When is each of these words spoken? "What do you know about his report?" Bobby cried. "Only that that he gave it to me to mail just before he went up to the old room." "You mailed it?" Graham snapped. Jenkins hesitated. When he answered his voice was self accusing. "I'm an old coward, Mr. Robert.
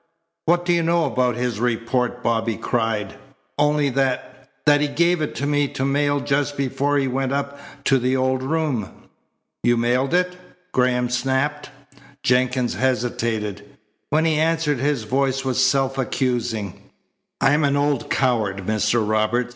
"What 0.45 0.65
do 0.65 0.73
you 0.73 0.81
know 0.81 1.05
about 1.05 1.35
his 1.35 1.59
report?" 1.59 2.23
Bobby 2.23 2.57
cried. 2.57 3.17
"Only 3.59 3.91
that 3.91 4.49
that 4.65 4.81
he 4.81 4.87
gave 4.87 5.21
it 5.21 5.35
to 5.35 5.45
me 5.45 5.67
to 5.67 5.85
mail 5.85 6.21
just 6.21 6.57
before 6.57 6.97
he 6.97 7.07
went 7.07 7.31
up 7.33 7.59
to 7.83 7.99
the 7.99 8.17
old 8.17 8.41
room." 8.41 8.89
"You 9.61 9.77
mailed 9.77 10.15
it?" 10.15 10.35
Graham 10.71 11.07
snapped. 11.11 11.69
Jenkins 12.23 12.73
hesitated. 12.73 13.63
When 14.09 14.25
he 14.25 14.39
answered 14.39 14.79
his 14.79 15.03
voice 15.03 15.45
was 15.45 15.63
self 15.63 15.99
accusing. 15.99 16.89
"I'm 17.39 17.63
an 17.63 17.77
old 17.77 18.09
coward, 18.09 18.65
Mr. 18.65 19.07
Robert. 19.07 19.49